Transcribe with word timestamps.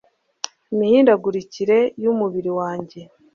imihindukirire 0.73 1.79
y 2.03 2.05
umubiri 2.11 2.51
wanjye 2.59 2.99